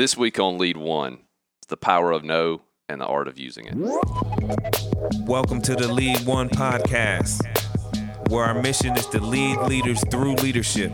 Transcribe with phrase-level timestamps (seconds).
[0.00, 1.18] This week on Lead One,
[1.68, 3.74] the power of no and the art of using it.
[5.26, 7.42] Welcome to the Lead One podcast,
[8.30, 10.90] where our mission is to lead leaders through leadership.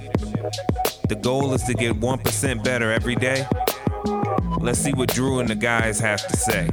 [1.09, 3.47] The goal is to get 1% better every day.
[4.59, 6.69] Let's see what Drew and the guys have to say.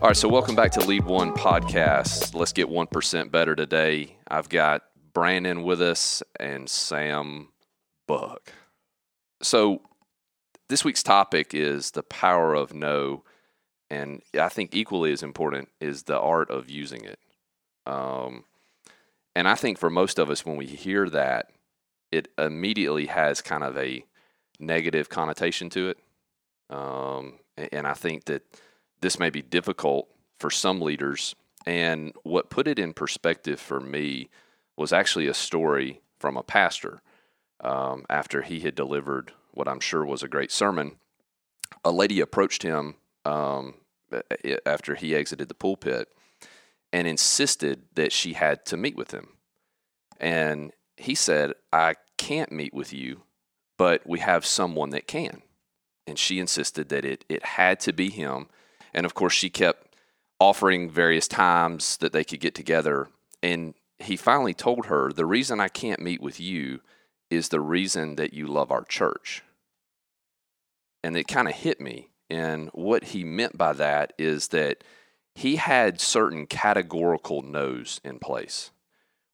[0.00, 2.32] All right, so welcome back to Lead One podcast.
[2.32, 4.18] Let's get 1% better today.
[4.28, 4.82] I've got
[5.14, 7.48] Brandon with us and Sam
[8.06, 8.52] Buck.
[9.42, 9.82] So,
[10.68, 13.24] this week's topic is the power of no,
[13.90, 17.18] and I think equally as important is the art of using it.
[17.86, 18.44] Um,
[19.36, 21.50] and I think for most of us, when we hear that,
[22.10, 24.04] it immediately has kind of a
[24.58, 25.98] negative connotation to it.
[26.70, 27.40] Um,
[27.72, 28.42] and I think that
[29.00, 30.08] this may be difficult
[30.38, 31.34] for some leaders.
[31.66, 34.28] And what put it in perspective for me
[34.76, 37.02] was actually a story from a pastor
[37.60, 40.96] um, after he had delivered what I'm sure was a great sermon.
[41.84, 43.74] A lady approached him um,
[44.66, 46.08] after he exited the pulpit
[46.92, 49.28] and insisted that she had to meet with him.
[50.20, 53.22] And he said, I can't meet with you,
[53.76, 55.42] but we have someone that can.
[56.06, 58.48] And she insisted that it, it had to be him.
[58.92, 59.96] And of course, she kept
[60.38, 63.08] offering various times that they could get together.
[63.42, 66.80] And he finally told her, The reason I can't meet with you
[67.30, 69.42] is the reason that you love our church.
[71.04, 72.08] And it kind of hit me.
[72.30, 74.82] And what he meant by that is that
[75.34, 78.70] he had certain categorical no's in place.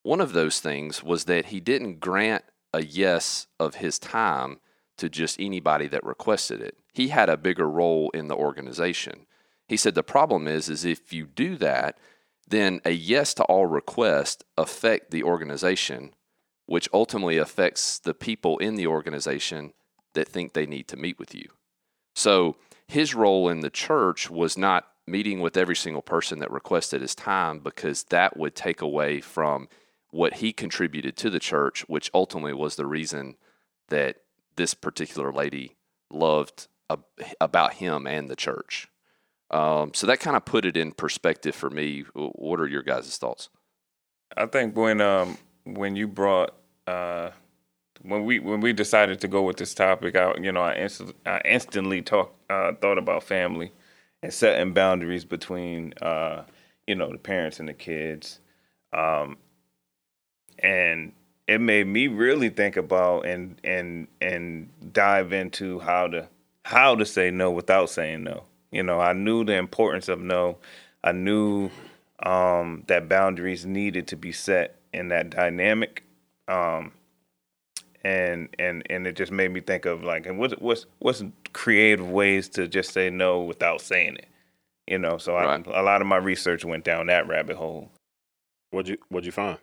[0.03, 2.43] One of those things was that he didn't grant
[2.75, 4.59] a yes of his time
[4.99, 6.77] to just anybody that requested it.
[6.93, 9.27] He had a bigger role in the organization.
[9.69, 11.99] He said the problem is is if you do that,
[12.49, 16.15] then a yes to all requests affect the organization,
[16.67, 19.73] which ultimately affects the people in the organization
[20.15, 21.49] that think they need to meet with you.
[22.21, 27.01] So his role in the church was not meeting with every single person that requested
[27.01, 29.69] his time because that would take away from
[30.11, 33.37] what he contributed to the church, which ultimately was the reason
[33.89, 34.17] that
[34.57, 35.77] this particular lady
[36.11, 36.69] loved
[37.41, 38.89] about him and the church.
[39.51, 42.05] Um, so that kind of put it in perspective for me.
[42.13, 43.49] What are your guys' thoughts?
[44.37, 46.55] I think when um, when you brought
[46.87, 47.31] uh,
[48.03, 51.13] when we when we decided to go with this topic, I you know I, inst-
[51.27, 53.73] I instantly talk uh, thought about family
[54.23, 56.45] and setting boundaries between uh,
[56.87, 58.41] you know the parents and the kids,
[58.93, 59.37] um,
[60.59, 61.13] and
[61.47, 66.29] it made me really think about and and and dive into how to
[66.65, 68.45] how to say no without saying no.
[68.71, 70.59] You know, I knew the importance of no.
[71.03, 71.71] I knew
[72.23, 76.05] um, that boundaries needed to be set in that dynamic.
[76.47, 76.93] Um,
[78.03, 81.23] and and and it just made me think of like, and what's what's what's
[81.53, 84.29] creative ways to just say no without saying it,
[84.87, 85.19] you know?
[85.19, 85.67] So right.
[85.69, 87.91] I, a lot of my research went down that rabbit hole.
[88.71, 89.59] What'd you What'd you find?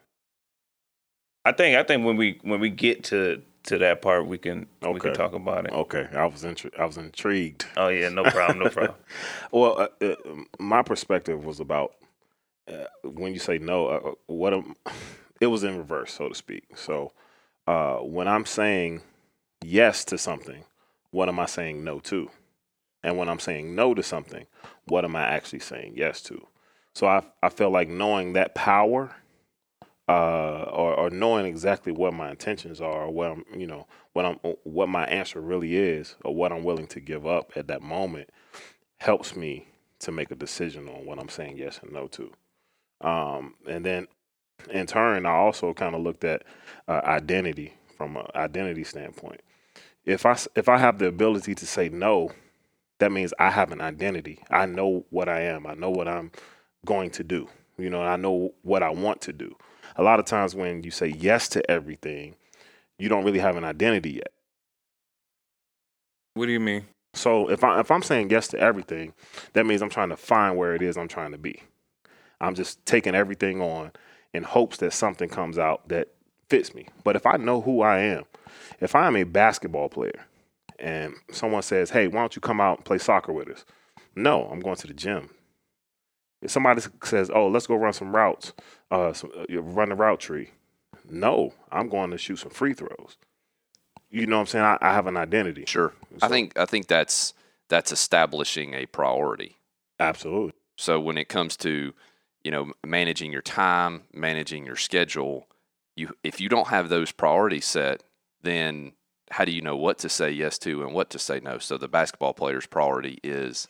[1.45, 4.67] I think I think when we when we get to to that part, we can
[4.83, 4.93] okay.
[4.93, 5.71] we can talk about it.
[5.71, 7.65] Okay, I was intri- I was intrigued.
[7.77, 8.97] Oh yeah, no problem, no problem.
[9.51, 10.15] well, uh, uh,
[10.59, 11.93] my perspective was about
[12.67, 14.75] uh, when you say no, uh, uh, what am,
[15.41, 16.65] it was in reverse, so to speak.
[16.75, 17.11] So
[17.67, 19.01] uh, when I'm saying
[19.63, 20.63] yes to something,
[21.11, 22.29] what am I saying no to?
[23.03, 24.47] And when I'm saying no to something,
[24.85, 26.47] what am I actually saying yes to?
[26.93, 29.15] So I I feel like knowing that power
[30.07, 34.25] uh, or, or knowing exactly what my intentions are, or what I'm, you know, what
[34.25, 37.81] I'm, what my answer really is, or what I'm willing to give up at that
[37.81, 38.29] moment,
[38.99, 39.67] helps me
[39.99, 42.31] to make a decision on what I'm saying yes and no to.
[43.01, 44.07] Um, and then,
[44.69, 46.43] in turn, I also kind of looked at
[46.87, 49.41] uh, identity from an identity standpoint.
[50.05, 52.31] If I if I have the ability to say no,
[52.99, 54.39] that means I have an identity.
[54.49, 55.67] I know what I am.
[55.67, 56.31] I know what I'm
[56.85, 57.49] going to do.
[57.77, 59.55] You know, I know what I want to do
[59.97, 62.35] a lot of times when you say yes to everything,
[62.99, 64.31] you don't really have an identity yet.
[66.35, 66.85] What do you mean?
[67.13, 69.13] So if I if I'm saying yes to everything,
[69.53, 71.63] that means I'm trying to find where it is I'm trying to be.
[72.39, 73.91] I'm just taking everything on
[74.37, 76.09] in hopes that something comes out that
[76.47, 76.87] fits me.
[77.03, 78.23] But if I know who I am,
[78.79, 80.25] if I am a basketball player
[80.79, 83.65] and someone says, "Hey, why don't you come out and play soccer with us?"
[84.15, 85.29] No, I'm going to the gym.
[86.41, 88.53] If somebody says, "Oh, let's go run some routes,"
[88.91, 90.51] uh, some, uh, run the route tree.
[91.09, 93.17] No, I'm going to shoot some free throws.
[94.09, 94.65] You know what I'm saying?
[94.65, 95.65] I, I have an identity.
[95.65, 95.93] Sure.
[96.19, 97.33] So, I think I think that's
[97.69, 99.57] that's establishing a priority.
[99.99, 100.53] Absolutely.
[100.77, 101.93] So when it comes to
[102.47, 105.49] you know managing your time, managing your schedule,
[105.97, 108.03] you if you don't have those priorities set,
[108.41, 108.93] then
[109.31, 111.57] how do you know what to say yes to and what to say no?
[111.57, 113.67] So the basketball player's priority is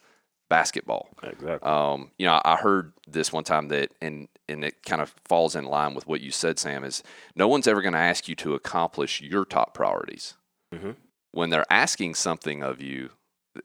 [0.48, 1.10] basketball.
[1.24, 1.68] Exactly.
[1.68, 5.56] Um, you know, I heard this one time that, and and it kind of falls
[5.56, 6.84] in line with what you said, Sam.
[6.84, 7.02] Is
[7.36, 10.36] no one's ever going to ask you to accomplish your top priorities.
[10.72, 10.98] Mhm.
[11.32, 13.10] When they're asking something of you,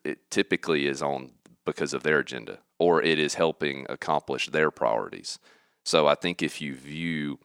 [0.05, 1.33] it typically is on
[1.65, 5.39] because of their agenda, or it is helping accomplish their priorities.
[5.85, 7.39] So I think if you view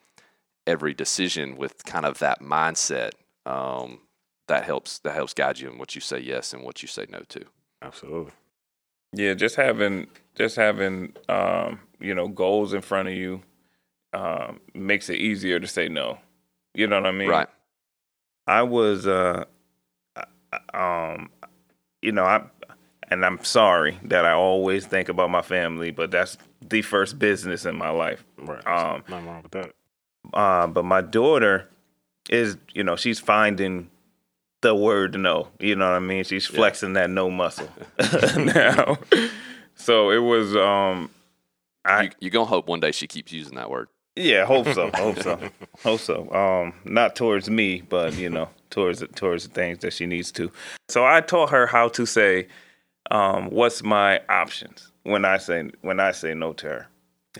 [0.65, 3.11] every decision with kind of that mindset,
[3.45, 4.01] um,
[4.47, 7.05] that helps that helps guide you in what you say yes and what you say
[7.09, 7.45] no to.
[7.81, 8.31] Absolutely.
[9.13, 13.41] Yeah, just having just having um, you know goals in front of you
[14.13, 16.19] um, makes it easier to say no.
[16.73, 17.29] You know what I mean?
[17.29, 17.47] Right.
[18.45, 19.45] I was, uh,
[20.73, 21.29] um,
[22.01, 22.43] you know, I,
[23.09, 27.65] and I'm sorry that I always think about my family, but that's the first business
[27.65, 28.23] in my life.
[28.37, 28.65] Right.
[28.67, 29.71] Um, Nothing wrong with that.
[30.33, 31.69] Uh, but my daughter
[32.29, 33.89] is, you know, she's finding
[34.61, 35.47] the word no.
[35.59, 36.23] You know what I mean?
[36.23, 37.69] She's flexing that no muscle
[38.37, 38.97] now.
[39.75, 41.09] so it was, um,
[41.85, 43.87] I, you, you're gonna hope one day she keeps using that word.
[44.17, 44.89] yeah, hope so.
[44.95, 45.39] Hope so.
[45.83, 46.29] Hope so.
[46.33, 50.51] Um, not towards me, but you know, towards towards the things that she needs to.
[50.89, 52.47] So I taught her how to say,
[53.11, 56.87] um, "What's my options?" when I say when I say no to her.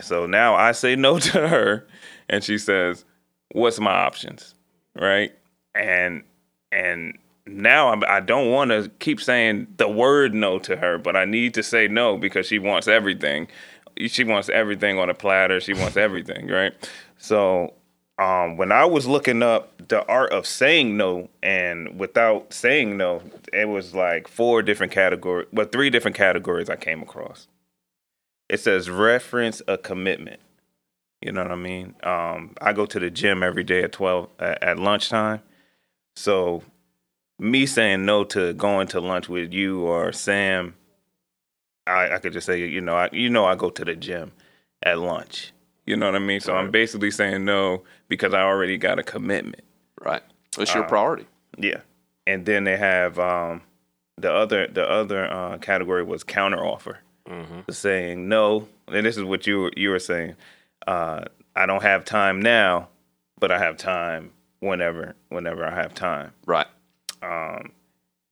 [0.02, 1.88] So now I say no to her,
[2.30, 3.06] and she says,
[3.52, 4.56] "What's my options?"
[4.96, 5.34] Right?
[5.76, 6.24] And
[6.72, 11.16] and now I'm, I don't want to keep saying the word no to her, but
[11.16, 13.48] I need to say no because she wants everything.
[14.08, 15.60] She wants everything on a platter.
[15.60, 16.74] She wants everything, right?
[17.18, 17.74] So
[18.18, 23.22] um, when I was looking up the art of saying no and without saying no,
[23.54, 27.48] it was like four different categories, but three different categories I came across.
[28.50, 30.40] It says reference a commitment.
[31.22, 31.96] You know what I mean?
[32.04, 35.42] Um, I go to the gym every day at twelve at, at lunchtime.
[36.16, 36.64] So
[37.40, 40.76] me saying no to going to lunch with you or Sam,
[41.86, 44.32] I, I could just say, you know, I you know I go to the gym
[44.82, 45.54] at lunch.
[45.88, 46.42] You know what I mean?
[46.42, 49.64] So I'm basically saying no because I already got a commitment.
[50.02, 50.22] Right.
[50.60, 51.26] It's your Uh, priority.
[51.58, 51.80] Yeah.
[52.28, 53.62] And then they have um
[54.18, 57.00] the other the other uh, category was counter offer.
[57.30, 57.72] Mm-hmm.
[57.72, 60.36] Saying no, and this is what you were, you were saying.
[60.86, 61.26] Uh,
[61.56, 62.90] I don't have time now,
[63.40, 66.32] but I have time whenever whenever I have time.
[66.46, 66.68] Right.
[67.22, 67.72] Um,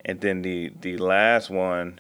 [0.04, 2.00] and then the the last one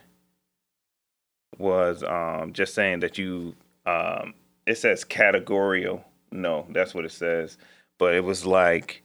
[1.57, 3.55] was um, just saying that you
[3.85, 4.33] um,
[4.65, 6.03] it says categorical.
[6.31, 7.57] No, that's what it says.
[7.97, 9.03] But it was like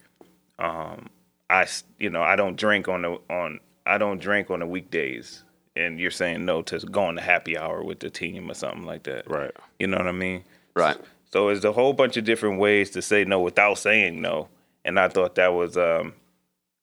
[0.58, 1.08] um,
[1.48, 1.66] I
[1.98, 5.44] you know I don't drink on the on I don't drink on the weekdays,
[5.76, 9.04] and you're saying no to going to happy hour with the team or something like
[9.04, 9.28] that.
[9.28, 9.52] Right.
[9.78, 10.44] You know what I mean?
[10.74, 10.96] Right.
[11.32, 14.48] So it's a whole bunch of different ways to say no without saying no,
[14.84, 16.14] and I thought that was um,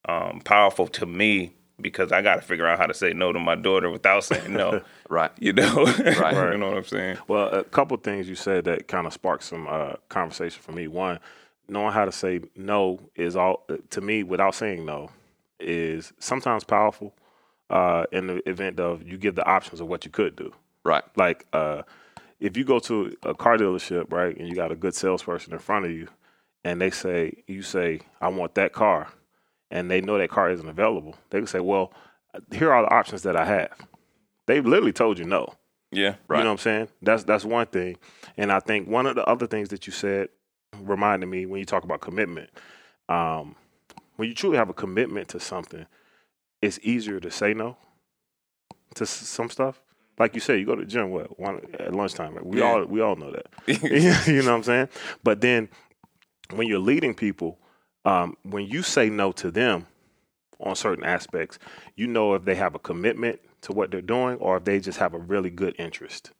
[0.07, 3.39] um, powerful to me because I got to figure out how to say no to
[3.39, 4.81] my daughter without saying no.
[5.09, 5.31] Right.
[5.39, 5.85] you know,
[6.19, 6.51] Right.
[6.51, 7.18] you know what I'm saying?
[7.27, 10.88] Well, a couple things you said that kind of sparked some uh, conversation for me.
[10.88, 11.19] One,
[11.69, 15.12] knowing how to say no is all to me without saying no
[15.59, 17.13] is sometimes powerful.
[17.69, 20.53] Uh, in the event of you give the options of what you could do.
[20.85, 21.03] Right.
[21.18, 21.81] Like uh,
[22.39, 25.59] if you go to a car dealership, right, and you got a good salesperson in
[25.59, 26.07] front of you,
[26.63, 29.09] and they say you say I want that car,
[29.72, 31.92] and they know that car isn't available, they can say, well,
[32.54, 33.72] here are the options that I have.
[34.46, 35.54] They've literally told you no.
[35.92, 36.40] Yeah, Right.
[36.40, 36.88] You know what I'm saying?
[37.02, 37.97] That's that's one thing.
[38.36, 40.28] And I think one of the other things that you said
[40.78, 42.50] reminded me when you talk about commitment.
[43.07, 43.56] Um,
[44.18, 45.86] when you truly have a commitment to something,
[46.62, 47.78] it's easier to say no
[48.95, 49.81] to s- some stuff.
[50.19, 52.38] Like you said, you go to the gym what one at lunchtime.
[52.44, 52.66] We Yeah.
[52.66, 53.47] all we all know that.
[54.28, 54.90] you know what I'm saying?
[55.24, 55.69] But then
[56.54, 57.59] when you're leading people,
[58.07, 59.85] um, when you say no to them
[60.59, 61.59] on certain aspects,
[61.95, 64.97] you know if they have a commitment to what they're doing or if they just
[64.99, 66.31] have a really good interest.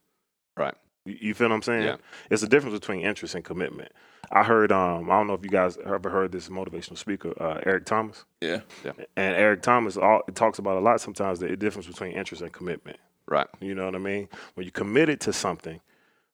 [0.56, 0.74] Right.
[1.04, 1.84] You you feel what I'm saying?
[1.84, 1.96] Yeah.
[2.30, 3.92] It's the difference between interest and commitment.
[4.30, 7.60] I heard, um, I don't know if you guys ever heard this motivational speaker, uh,
[7.64, 8.24] Eric Thomas.
[8.40, 12.52] yeah, And Eric Thomas all, talks about a lot sometimes the difference between interest and
[12.52, 12.98] commitment.
[13.26, 13.46] Right.
[13.60, 14.28] You know what I mean?
[14.54, 15.80] When you're committed to something,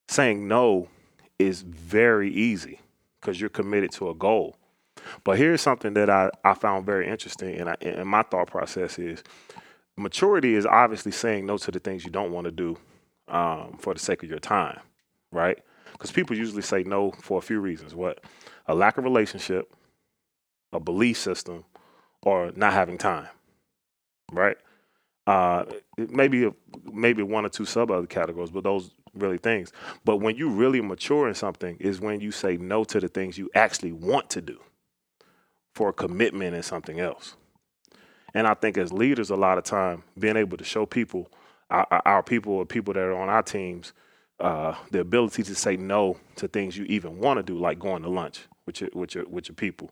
[0.08, 0.88] saying no
[1.38, 2.80] is very easy
[3.20, 4.56] because you're committed to a goal.
[5.24, 8.98] But here's something that I, I found very interesting, and, I, and my thought process
[8.98, 9.22] is
[9.96, 12.76] maturity is obviously saying no to the things you don't want to do
[13.28, 14.80] um, for the sake of your time,
[15.32, 15.58] right?
[15.92, 17.94] Because people usually say no for a few reasons.
[17.94, 18.20] What?
[18.66, 19.72] A lack of relationship,
[20.72, 21.64] a belief system,
[22.22, 23.28] or not having time,
[24.32, 24.56] right?
[25.26, 25.64] Uh,
[25.96, 26.50] maybe
[26.92, 29.72] maybe one or two sub other categories, but those really things.
[30.04, 33.38] But when you really mature in something is when you say no to the things
[33.38, 34.58] you actually want to do
[35.74, 37.36] for commitment in something else.
[38.32, 41.30] And I think as leaders, a lot of time, being able to show people,
[41.70, 43.92] our, our people or people that are on our teams,
[44.40, 48.02] uh, the ability to say no to things you even want to do, like going
[48.02, 49.90] to lunch with your with your with your people,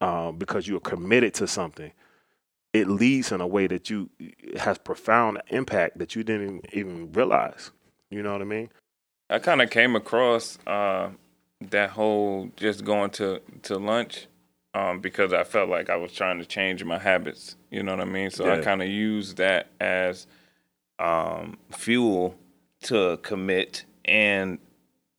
[0.00, 1.92] uh, because you are committed to something.
[2.72, 4.08] It leads in a way that you
[4.56, 7.70] has profound impact that you didn't even realize.
[8.10, 8.70] You know what I mean?
[9.28, 11.10] I kind of came across uh,
[11.60, 14.26] that whole just going to to lunch
[14.74, 17.56] um, because I felt like I was trying to change my habits.
[17.70, 18.30] You know what I mean?
[18.30, 18.54] So yeah.
[18.54, 20.26] I kind of used that as
[20.98, 22.36] um, fuel
[22.82, 24.58] to commit, and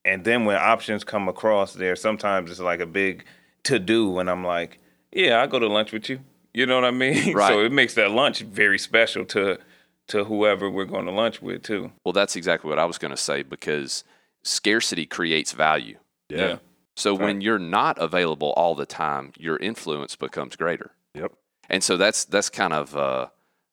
[0.03, 3.25] and then when options come across there, sometimes it's like a big
[3.63, 4.79] to do, and I'm like,
[5.12, 6.19] yeah, I go to lunch with you.
[6.53, 7.33] You know what I mean?
[7.35, 7.50] Right.
[7.50, 9.57] So it makes that lunch very special to
[10.07, 11.91] to whoever we're going to lunch with too.
[12.03, 14.03] Well, that's exactly what I was going to say because
[14.43, 15.97] scarcity creates value.
[16.29, 16.38] Yeah.
[16.38, 16.57] yeah.
[16.95, 17.25] So right.
[17.25, 20.91] when you're not available all the time, your influence becomes greater.
[21.13, 21.33] Yep.
[21.69, 23.27] And so that's that's kind of uh,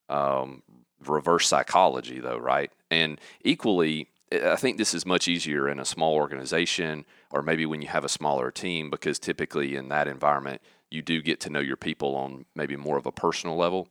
[0.08, 0.62] um,
[1.06, 2.70] reverse psychology, though, right?
[2.90, 7.82] And equally, I think this is much easier in a small organization or maybe when
[7.82, 11.60] you have a smaller team because typically in that environment you do get to know
[11.60, 13.88] your people on maybe more of a personal level.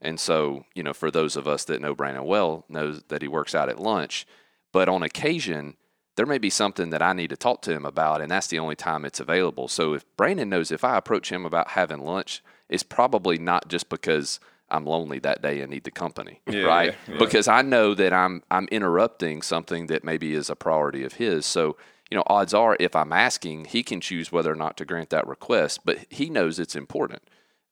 [0.00, 3.28] And so, you know, for those of us that know Brandon well, knows that he
[3.28, 4.26] works out at lunch,
[4.72, 5.76] but on occasion
[6.16, 8.58] there may be something that I need to talk to him about, and that's the
[8.58, 9.68] only time it's available.
[9.68, 13.88] So if Brandon knows if I approach him about having lunch, it's probably not just
[13.88, 14.40] because
[14.70, 16.94] I'm lonely that day and need the company, yeah, right?
[17.06, 17.18] Yeah, yeah.
[17.18, 21.46] Because I know that I'm I'm interrupting something that maybe is a priority of his.
[21.46, 21.76] So
[22.10, 25.08] you know, odds are if I'm asking, he can choose whether or not to grant
[25.10, 27.22] that request, but he knows it's important.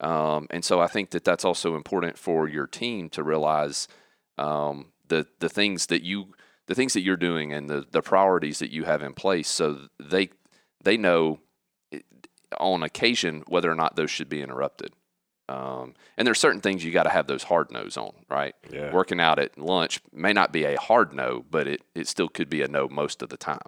[0.01, 3.87] Um, and so I think that that's also important for your team to realize
[4.39, 6.33] um, the the things that you
[6.71, 9.89] the things that you're doing and the, the priorities that you have in place so
[9.99, 10.31] they
[10.85, 11.41] they know
[12.59, 14.93] on occasion whether or not those should be interrupted.
[15.49, 18.55] Um, and there's certain things you got to have those hard no's on, right?
[18.73, 18.93] Yeah.
[18.93, 22.49] Working out at lunch may not be a hard no, but it, it still could
[22.49, 23.59] be a no most of the time.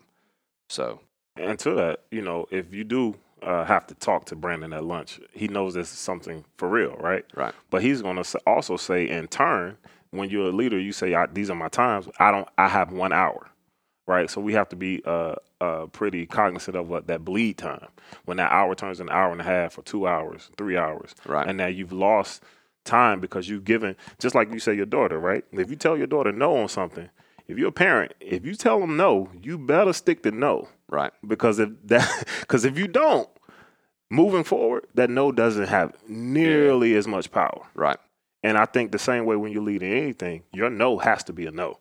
[0.68, 1.00] So,
[1.36, 4.84] and to that, you know, if you do uh, have to talk to Brandon at
[4.84, 7.24] lunch, he knows this is something for real, right?
[7.34, 7.54] Right.
[7.68, 9.76] But he's going to also say in turn,
[10.12, 12.08] when you're a leader, you say, "These are my times.
[12.18, 12.48] I don't.
[12.56, 13.48] I have one hour."
[14.06, 14.28] Right.
[14.28, 17.86] So we have to be uh, uh, pretty cognizant of what that bleed time.
[18.24, 21.46] When that hour turns an hour and a half or two hours, three hours, right?
[21.46, 22.42] And now you've lost
[22.84, 25.44] time because you've given, just like you say, your daughter, right?
[25.52, 27.08] If you tell your daughter no on something,
[27.48, 31.12] if you're a parent, if you tell them no, you better stick to no, right?
[31.26, 33.28] Because if that, because if you don't,
[34.10, 36.98] moving forward, that no doesn't have nearly yeah.
[36.98, 37.98] as much power, right?
[38.42, 41.46] And I think the same way when you're leading anything, your no has to be
[41.46, 41.78] a no.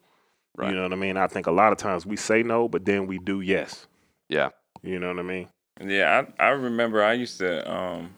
[0.56, 0.70] Right.
[0.70, 1.18] You know what I mean?
[1.18, 3.88] I think a lot of times we say no, but then we do yes.
[4.30, 4.50] Yeah.
[4.84, 5.50] You know what I mean?
[5.80, 8.16] Yeah, I I remember I used to um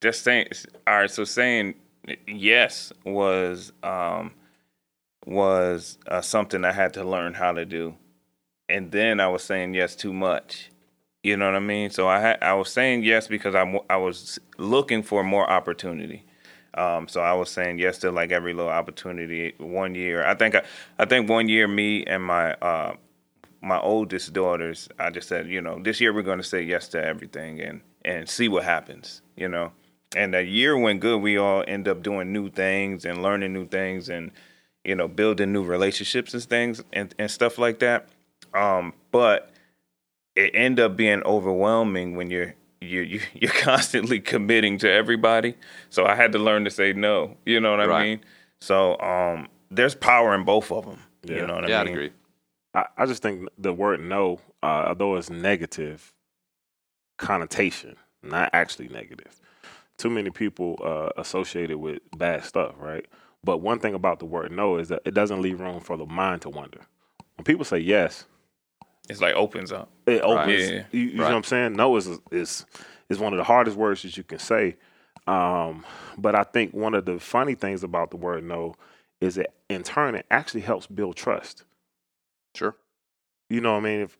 [0.00, 0.48] just saying
[0.86, 1.74] all right, so saying
[2.26, 4.32] yes was um
[5.26, 7.94] was uh, something I had to learn how to do.
[8.68, 10.70] And then I was saying yes too much.
[11.22, 11.90] You know what I mean?
[11.90, 16.24] So I had I was saying yes because I I was looking for more opportunity.
[16.78, 19.52] Um, so I was saying yes to like every little opportunity.
[19.58, 20.62] One year, I think I,
[20.98, 22.94] I think one year, me and my uh,
[23.60, 26.86] my oldest daughters, I just said, you know, this year we're going to say yes
[26.88, 29.72] to everything and and see what happens, you know.
[30.16, 31.20] And the year went good.
[31.20, 34.30] We all end up doing new things and learning new things and
[34.84, 38.08] you know building new relationships and things and, and stuff like that.
[38.54, 39.50] Um, but
[40.36, 45.54] it ended up being overwhelming when you're you, you you're constantly committing to everybody.
[45.90, 47.36] So I had to learn to say no.
[47.46, 48.04] You know what I right.
[48.04, 48.20] mean?
[48.60, 51.00] So um, there's power in both of them.
[51.24, 51.36] Yeah.
[51.36, 51.88] You know what yeah, I mean?
[51.88, 52.10] I agree.
[52.74, 56.14] I, I just think the word no, uh, although it's negative
[57.16, 59.40] connotation, not actually negative.
[59.96, 63.04] Too many people uh, associate it with bad stuff, right?
[63.42, 66.06] But one thing about the word no is that it doesn't leave room for the
[66.06, 66.80] mind to wonder.
[67.36, 68.24] When people say yes,
[69.08, 69.90] it's like opens up.
[70.06, 70.46] It opens.
[70.46, 70.74] Right.
[70.74, 70.82] Yeah.
[70.92, 71.16] You, you right.
[71.16, 71.72] know what I'm saying?
[71.74, 72.66] No is is
[73.08, 74.76] is one of the hardest words that you can say.
[75.26, 75.84] Um,
[76.16, 78.74] but I think one of the funny things about the word no
[79.20, 81.64] is that in turn it actually helps build trust.
[82.54, 82.76] Sure.
[83.50, 84.00] You know what I mean?
[84.00, 84.18] If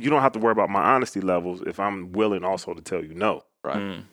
[0.00, 3.04] you don't have to worry about my honesty levels if I'm willing also to tell
[3.04, 3.44] you no.
[3.62, 3.76] Right.
[3.76, 4.04] Mm.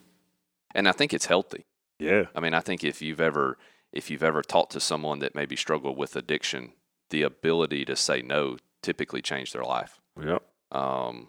[0.74, 1.66] And I think it's healthy.
[1.98, 2.24] Yeah.
[2.34, 3.58] I mean, I think if you've ever
[3.92, 6.72] if you've ever talked to someone that maybe struggled with addiction,
[7.10, 10.00] the ability to say no typically change their life.
[10.22, 10.42] Yep.
[10.72, 11.28] Um,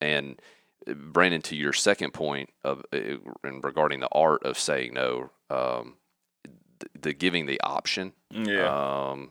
[0.00, 0.40] and
[0.88, 2.98] uh, Brandon, to your second point of uh,
[3.44, 5.96] in regarding the art of saying no, um,
[6.78, 8.12] the, the, giving the option.
[8.30, 9.10] Yeah.
[9.12, 9.30] Um,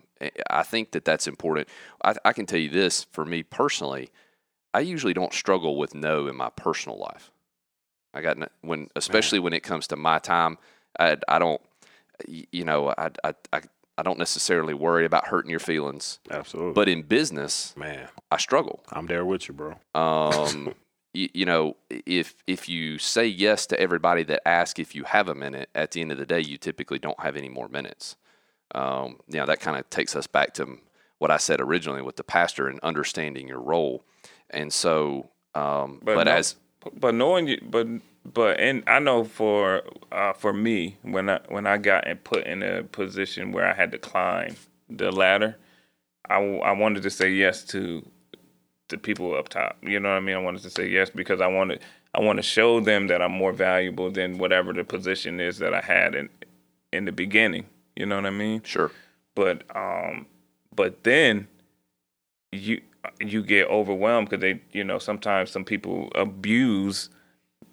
[0.49, 1.67] I think that that's important.
[2.03, 4.09] I, I can tell you this for me personally.
[4.73, 7.31] I usually don't struggle with no in my personal life.
[8.13, 10.57] I got when, especially when it comes to my time.
[10.97, 11.61] I, I don't.
[12.27, 13.61] you know, I, I, I,
[13.97, 16.73] I don't necessarily worry about hurting your feelings, Absolutely.
[16.73, 18.83] but in business, man, I struggle.
[18.91, 19.75] I'm there with you, bro.
[19.93, 20.73] Um,
[21.13, 25.29] you, you know, if if you say yes to everybody that asks if you have
[25.29, 28.17] a minute, at the end of the day, you typically don't have any more minutes.
[28.73, 30.79] Um, you know, that kind of takes us back to
[31.19, 34.03] what I said originally with the pastor and understanding your role.
[34.49, 36.55] And so, um, but, no- as
[36.93, 37.87] but knowing you, but
[38.33, 42.45] but and I know for uh, for me when I when I got and put
[42.45, 44.55] in a position where I had to climb
[44.89, 45.57] the ladder,
[46.29, 48.05] I, I wanted to say yes to
[48.89, 49.77] the people up top.
[49.81, 50.35] You know what I mean?
[50.35, 51.81] I wanted to say yes because I wanted
[52.13, 55.73] I want to show them that I'm more valuable than whatever the position is that
[55.73, 56.29] I had in
[56.91, 57.65] in the beginning.
[57.95, 58.61] You know what I mean?
[58.63, 58.91] sure,
[59.35, 60.25] but um
[60.75, 61.47] but then
[62.51, 62.81] you
[63.19, 67.09] you get overwhelmed because they you know sometimes some people abuse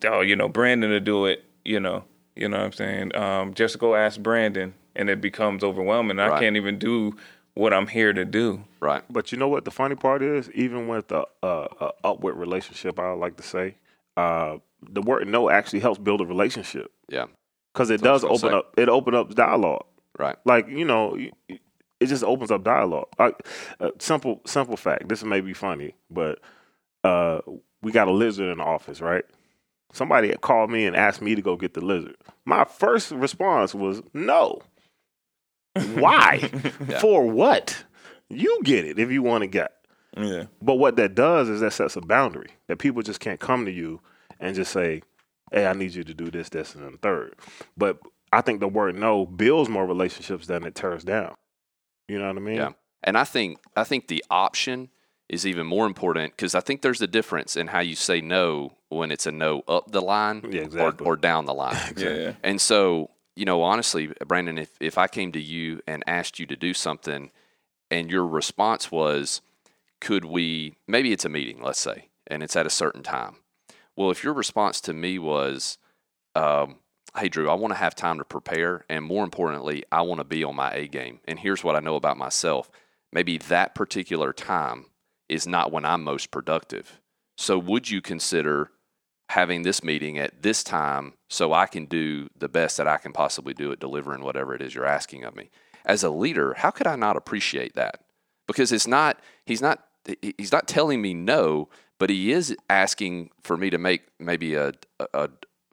[0.05, 2.05] oh you know brandon to do it you know
[2.37, 6.29] you know what i'm saying um just go ask brandon and it becomes overwhelming i
[6.41, 7.17] can't even do
[7.55, 10.51] what i'm here to do right, But you know what the funny part is?
[10.53, 13.77] Even with a, a, a upward relationship, I like to say,
[14.17, 17.27] uh, the word no actually helps build a relationship yeah,
[17.73, 18.75] because it That's does what I was open gonna up.
[18.79, 19.85] It open up dialogue.
[20.19, 21.61] right, Like you know, y- y-
[22.01, 23.07] it just opens up dialogue.
[23.19, 23.47] Like,
[23.79, 25.09] uh, simple, simple fact.
[25.09, 26.41] This may be funny, but
[27.05, 27.41] uh,
[27.83, 29.25] we got a lizard in the office, right?
[29.93, 32.17] Somebody had called me and asked me to go get the lizard.
[32.45, 34.61] My first response was no.
[35.95, 36.51] Why?
[36.89, 36.99] Yeah.
[36.99, 37.85] For what?
[38.29, 39.73] You get it if you want to get.
[40.17, 43.65] yeah But what that does is that sets a boundary that people just can't come
[43.67, 44.01] to you
[44.41, 45.03] and just say,
[45.53, 47.37] "Hey, I need you to do this, this, and the third.
[47.77, 47.99] But
[48.33, 51.35] I think the word no builds more relationships than it tears down.
[52.09, 52.57] You know what I mean?
[52.57, 52.71] Yeah.
[53.05, 54.89] And I think I think the option
[55.29, 58.73] is even more important because I think there's a difference in how you say no
[58.93, 61.07] when it's a no up the line Yeah, exactly.
[61.07, 61.77] or, or down the line.
[61.97, 66.03] yeah yeah And so, you know, honestly, Brandon, if, if I came to you and
[66.07, 67.31] asked you to do something
[67.91, 69.41] and your response was,
[70.01, 73.37] could we, maybe it's a meeting, let's say, and it's at a certain time.
[73.97, 75.79] Well, if your response to me was,
[76.35, 76.77] um,
[77.17, 78.85] hey, Drew, I want to have time to prepare.
[78.89, 81.21] And more importantly, I want to be on my A game.
[81.27, 82.71] And here's what I know about myself
[83.13, 84.87] maybe that particular time
[85.29, 87.01] is not when I'm most productive.
[87.37, 88.71] So, would you consider
[89.33, 93.13] having this meeting at this time so I can do the best that I can
[93.13, 95.51] possibly do at delivering whatever it is you're asking of me?
[95.87, 98.01] As a leader, how could I not appreciate that?
[98.47, 99.85] Because it's not, he's not,
[100.37, 104.75] he's not telling me no, but he is asking for me to make maybe a,
[105.01, 105.31] a, a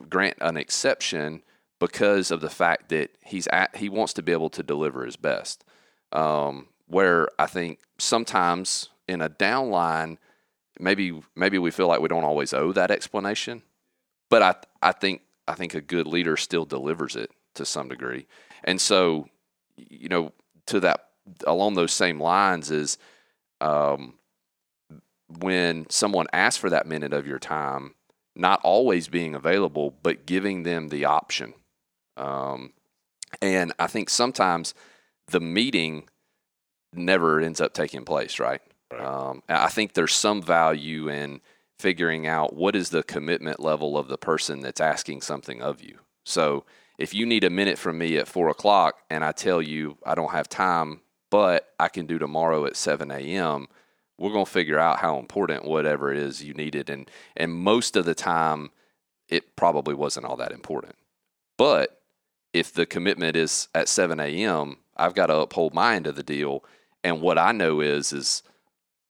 [0.09, 1.43] grant an exception
[1.79, 5.17] because of the fact that he's at, he wants to be able to deliver his
[5.17, 5.65] best.
[6.13, 10.17] Um, where I think sometimes in a downline,
[10.79, 13.61] maybe maybe we feel like we don't always owe that explanation,
[14.29, 18.27] but I I think I think a good leader still delivers it to some degree,
[18.63, 19.27] and so
[19.75, 20.31] you know
[20.67, 21.09] to that
[21.45, 22.97] along those same lines is
[23.61, 24.15] um,
[25.27, 27.95] when someone asks for that minute of your time,
[28.35, 31.53] not always being available, but giving them the option.
[32.17, 32.73] Um,
[33.41, 34.73] and I think sometimes
[35.27, 36.09] the meeting
[36.93, 38.61] never ends up taking place, right?
[38.91, 39.01] Right.
[39.01, 41.41] Um, I think there's some value in
[41.77, 45.99] figuring out what is the commitment level of the person that's asking something of you.
[46.25, 46.65] So
[46.97, 50.15] if you need a minute from me at four o'clock and I tell you I
[50.15, 53.67] don't have time, but I can do tomorrow at 7 a.m.,
[54.17, 56.89] we're going to figure out how important whatever it is you needed.
[56.89, 58.71] And, and most of the time,
[59.29, 60.95] it probably wasn't all that important.
[61.57, 62.01] But
[62.51, 66.23] if the commitment is at 7 a.m., I've got to uphold my end of the
[66.23, 66.65] deal.
[67.01, 68.43] And what I know is, is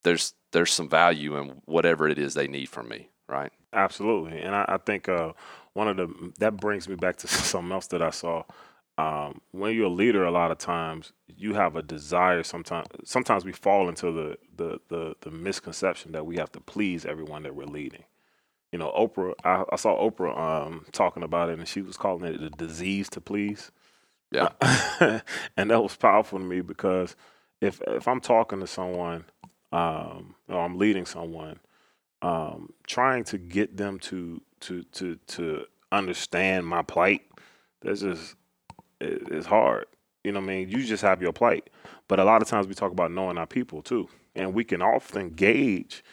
[0.04, 3.52] there's there's some value in whatever it is they need from me, right?
[3.74, 5.34] Absolutely, and I, I think uh,
[5.74, 8.44] one of the that brings me back to something else that I saw.
[8.98, 12.44] Um, when you're a leader, a lot of times you have a desire.
[12.44, 17.06] Sometimes, sometimes we fall into the, the the the misconception that we have to please
[17.06, 18.04] everyone that we're leading.
[18.72, 19.34] You know, Oprah.
[19.44, 23.10] I, I saw Oprah um, talking about it, and she was calling it the disease
[23.12, 23.72] to please.
[24.32, 24.50] Yeah.
[25.58, 27.16] and that was powerful to me because
[27.62, 29.26] if if I'm talking to someone,
[29.72, 31.60] um, or I'm leading someone,
[32.22, 37.22] um, trying to get them to to to to understand my plight,
[37.82, 38.36] that's just
[39.00, 39.86] it, it's hard.
[40.24, 40.70] You know what I mean?
[40.70, 41.70] You just have your plight,
[42.08, 44.82] but a lot of times we talk about knowing our people too, and we can
[44.82, 46.04] often gauge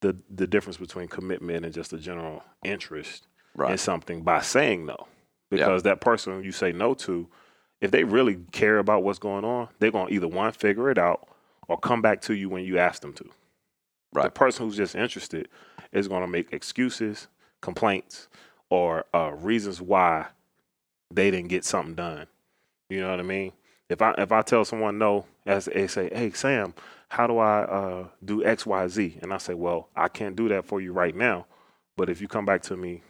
[0.00, 3.26] the the difference between commitment and just a general interest
[3.72, 5.06] in something by saying no,
[5.50, 5.58] Yeah.
[5.58, 7.28] because that person you say no to,
[7.82, 11.28] if they really care about what's going on, they're gonna either one figure it out
[11.70, 13.24] or come back to you when you ask them to.
[14.12, 15.48] The person who's just interested
[15.92, 17.28] is going to make excuses,
[17.60, 18.26] complaints,
[18.70, 20.26] or uh, reasons why
[21.12, 22.26] they didn't get something done.
[22.88, 23.52] You know what I mean?
[23.88, 26.74] If I if I tell someone no, as they say, hey Sam,
[27.08, 29.18] how do I uh, do X Y Z?
[29.22, 31.46] And I say, well, I can't do that for you right now,
[31.96, 33.02] but if you come back to me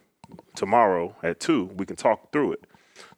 [0.55, 2.67] tomorrow at two, we can talk through it.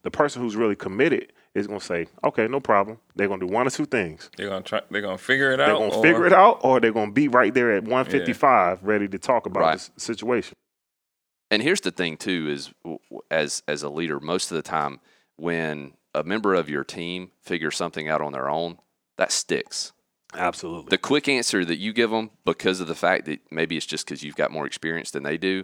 [0.03, 2.97] The person who's really committed is gonna say, okay, no problem.
[3.15, 4.29] They're gonna do one or two things.
[4.37, 4.81] They're gonna try.
[4.89, 5.65] They're gonna figure it out.
[5.67, 5.79] They're out.
[5.79, 9.19] gonna or- figure it out, or they're gonna be right there at 155, ready to
[9.19, 9.73] talk about Right.
[9.73, 10.55] this situation.
[11.51, 14.63] And here's the thing too: is w- w- as as a leader, most of the
[14.63, 14.99] time
[15.35, 18.79] when a member of your team figures something out on their own,
[19.17, 19.91] that sticks.
[20.35, 20.89] Absolutely.
[20.89, 24.05] The quick answer that you give them, because of the fact that maybe it's just
[24.07, 25.63] because you've got more experience than they do,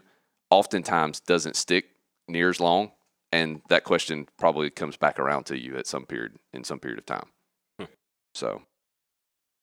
[0.51, 1.85] oftentimes doesn't stick
[2.27, 2.91] near as long,
[3.31, 6.99] and that question probably comes back around to you at some period in some period
[6.99, 7.27] of time.
[7.79, 7.85] Hmm.
[8.33, 8.61] So,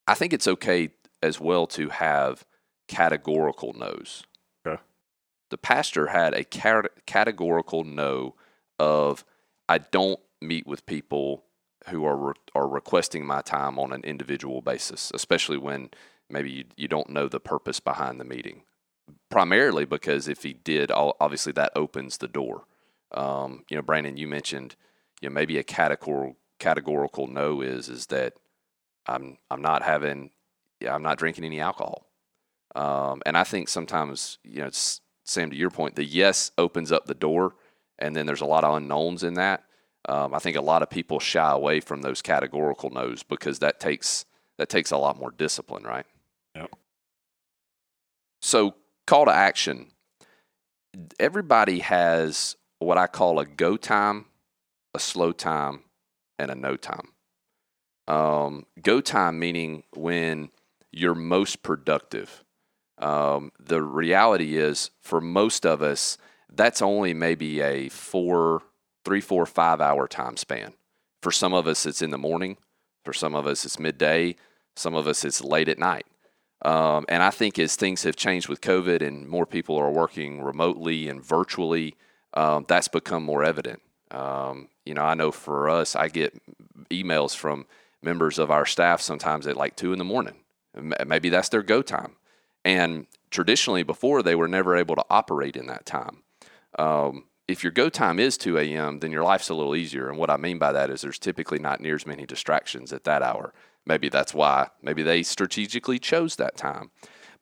[0.06, 0.90] I think it's okay
[1.22, 2.44] as well to have
[2.88, 4.24] categorical no's.
[4.66, 4.80] Okay.
[5.50, 8.34] The pastor had a cat- categorical no
[8.78, 9.24] of
[9.68, 11.44] I don't meet with people
[11.88, 15.90] who are re- are requesting my time on an individual basis, especially when
[16.28, 18.62] maybe you, you don't know the purpose behind the meeting.
[19.30, 22.64] Primarily because if he did, obviously that opens the door.
[23.12, 24.76] Um, you know, Brandon, you mentioned,
[25.20, 28.34] you know, maybe a categorical categorical no is is that
[29.06, 30.30] I'm I'm not having,
[30.80, 32.06] yeah, I'm not drinking any alcohol.
[32.74, 36.92] Um, and I think sometimes, you know, it's, Sam, to your point, the yes opens
[36.92, 37.54] up the door,
[37.98, 39.64] and then there's a lot of unknowns in that.
[40.08, 43.80] Um, I think a lot of people shy away from those categorical no's because that
[43.80, 44.24] takes
[44.58, 46.06] that takes a lot more discipline, right?
[46.54, 46.74] Yep.
[48.40, 48.74] So,
[49.06, 49.88] call to action.
[51.18, 54.26] Everybody has what I call a go time,
[54.94, 55.80] a slow time,
[56.38, 57.12] and a no time.
[58.08, 60.50] Um, go time meaning when
[60.92, 62.44] you're most productive.
[62.98, 66.16] Um, the reality is, for most of us,
[66.52, 68.62] that's only maybe a four,
[69.04, 70.72] three, four, five hour time span.
[71.22, 72.56] For some of us, it's in the morning.
[73.04, 74.36] For some of us, it's midday.
[74.76, 76.06] Some of us, it's late at night.
[76.64, 80.42] Um, and I think as things have changed with COVID and more people are working
[80.42, 81.94] remotely and virtually,
[82.36, 83.80] um, that's become more evident.
[84.10, 86.38] Um, you know, I know for us, I get
[86.90, 87.66] emails from
[88.02, 90.36] members of our staff sometimes at like two in the morning.
[91.06, 92.16] Maybe that's their go time.
[92.64, 96.22] And traditionally, before they were never able to operate in that time.
[96.78, 100.08] Um, if your go time is 2 a.m., then your life's a little easier.
[100.08, 103.04] And what I mean by that is there's typically not near as many distractions at
[103.04, 103.54] that hour.
[103.86, 106.90] Maybe that's why, maybe they strategically chose that time.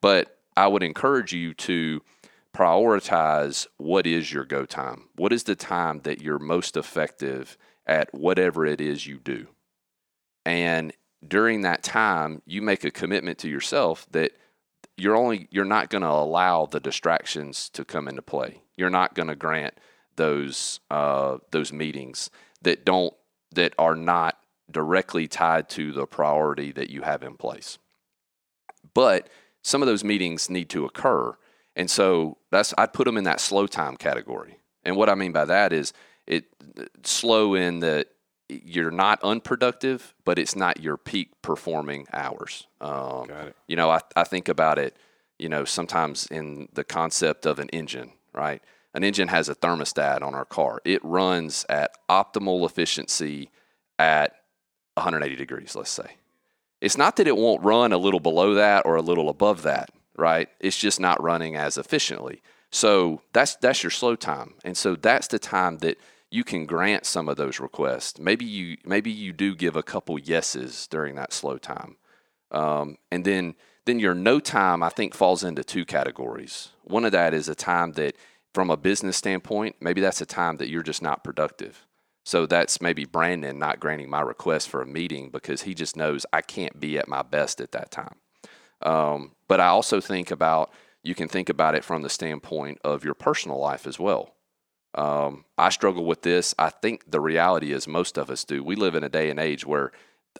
[0.00, 2.02] But I would encourage you to
[2.54, 5.08] prioritize what is your go time.
[5.16, 9.48] What is the time that you're most effective at whatever it is you do?
[10.46, 10.92] And
[11.26, 14.32] during that time, you make a commitment to yourself that
[14.96, 18.62] you're only you're not going to allow the distractions to come into play.
[18.76, 19.74] You're not going to grant
[20.16, 22.30] those uh, those meetings
[22.62, 23.14] that don't
[23.52, 24.38] that are not
[24.70, 27.78] directly tied to the priority that you have in place.
[28.94, 29.28] But
[29.62, 31.36] some of those meetings need to occur,
[31.76, 34.58] and so that's I'd put them in that slow time category.
[34.84, 35.92] And what I mean by that is
[36.26, 36.44] it
[37.02, 38.08] slow in that
[38.48, 42.66] you're not unproductive, but it's not your peak performing hours.
[42.80, 43.56] Um, Got it.
[43.66, 44.96] you know, I, I think about it,
[45.38, 48.62] you know, sometimes in the concept of an engine, right?
[48.92, 50.80] An engine has a thermostat on our car.
[50.84, 53.50] It runs at optimal efficiency
[53.98, 54.34] at
[54.94, 56.16] 180 degrees, let's say.
[56.80, 59.90] It's not that it won't run a little below that or a little above that,
[60.16, 60.48] right?
[60.60, 62.42] It's just not running as efficiently.
[62.70, 64.54] So that's that's your slow time.
[64.64, 65.98] And so that's the time that
[66.30, 68.18] you can grant some of those requests.
[68.18, 71.96] Maybe you maybe you do give a couple yeses during that slow time.
[72.50, 73.54] Um, and then
[73.86, 76.70] then your no time I think falls into two categories.
[76.82, 78.16] One of that is a time that
[78.52, 81.86] from a business standpoint, maybe that's a time that you're just not productive.
[82.24, 86.24] So that's maybe Brandon not granting my request for a meeting because he just knows
[86.32, 88.16] I can't be at my best at that time.
[88.84, 90.70] Um, but I also think about
[91.02, 94.34] you can think about it from the standpoint of your personal life as well.
[94.94, 96.54] Um, I struggle with this.
[96.58, 98.62] I think the reality is most of us do.
[98.62, 99.92] We live in a day and age where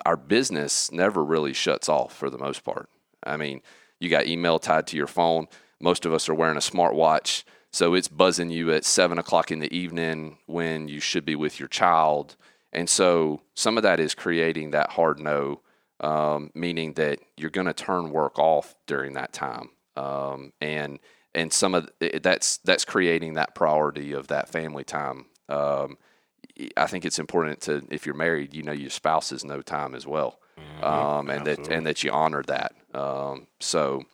[0.07, 2.89] our business never really shuts off for the most part.
[3.25, 3.63] I mean,
[4.01, 5.49] you got email tied to your phone.
[5.81, 9.59] Most of us are wearing a smartwatch, so it's buzzing you at seven o'clock in
[9.59, 12.37] the evening when you should be with your child.
[12.73, 15.61] And so some of that is creating that hard no,
[16.01, 19.71] um, meaning that you're going to turn work off during that time.
[19.97, 20.99] Um, and
[21.35, 21.91] and some of
[22.23, 25.27] that's that's creating that priority of that family time.
[25.49, 25.99] Um,
[26.77, 29.95] I think it's important to if you're married, you know your spouse is no time
[29.95, 30.39] as well,
[30.83, 32.75] um, and that and that you honor that.
[32.93, 34.05] Um, so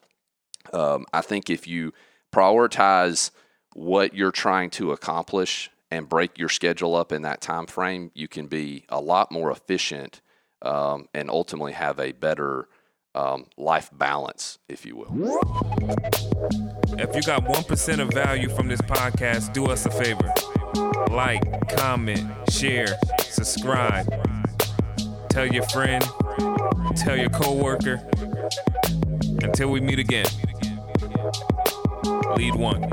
[0.73, 1.93] um, I think if you
[2.33, 3.31] prioritize
[3.75, 8.29] what you're trying to accomplish and break your schedule up in that time frame, you
[8.29, 10.21] can be a lot more efficient
[10.63, 12.69] um, and ultimately have a better
[13.15, 15.11] um, life balance, if you will.
[16.99, 20.33] If you got 1% of value from this podcast, do us a favor.
[21.11, 21.43] Like,
[21.77, 24.07] comment, share, subscribe.
[25.29, 26.05] Tell your friend,
[26.97, 28.01] tell your coworker.
[29.43, 30.27] Until we meet again.
[32.37, 32.91] Lead one.